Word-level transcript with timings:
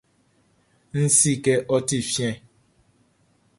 N 1.03 1.05
si 1.17 1.31
kɛ 1.43 1.53
ɔ 1.75 1.77
ti 1.87 1.97
fiɛn. 2.11 2.35